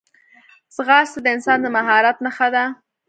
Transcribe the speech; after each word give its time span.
ځغاسته 0.75 1.19
د 1.23 1.27
انسان 1.35 1.57
د 1.61 1.67
مهارت 1.77 2.17
نښه 2.25 2.47
ده 2.55 2.63